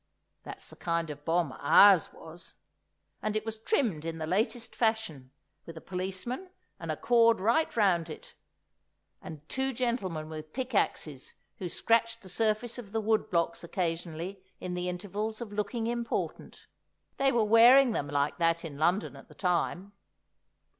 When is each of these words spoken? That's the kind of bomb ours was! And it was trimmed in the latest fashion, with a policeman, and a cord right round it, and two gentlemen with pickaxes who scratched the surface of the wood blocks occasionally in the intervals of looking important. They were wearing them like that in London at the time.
That's 0.41 0.67
the 0.71 0.75
kind 0.75 1.11
of 1.11 1.23
bomb 1.25 1.51
ours 1.59 2.11
was! 2.11 2.55
And 3.21 3.35
it 3.35 3.45
was 3.45 3.59
trimmed 3.59 4.03
in 4.03 4.17
the 4.17 4.25
latest 4.25 4.75
fashion, 4.75 5.29
with 5.67 5.77
a 5.77 5.79
policeman, 5.79 6.49
and 6.79 6.91
a 6.91 6.97
cord 6.97 7.39
right 7.39 7.77
round 7.77 8.09
it, 8.09 8.33
and 9.21 9.47
two 9.47 9.73
gentlemen 9.73 10.27
with 10.27 10.53
pickaxes 10.53 11.35
who 11.59 11.69
scratched 11.69 12.23
the 12.23 12.29
surface 12.29 12.79
of 12.79 12.93
the 12.93 12.99
wood 13.01 13.29
blocks 13.29 13.63
occasionally 13.63 14.41
in 14.59 14.73
the 14.73 14.89
intervals 14.89 15.39
of 15.39 15.53
looking 15.53 15.85
important. 15.85 16.65
They 17.17 17.31
were 17.31 17.43
wearing 17.45 17.91
them 17.91 18.07
like 18.07 18.39
that 18.39 18.65
in 18.65 18.79
London 18.79 19.15
at 19.15 19.27
the 19.27 19.35
time. 19.35 19.91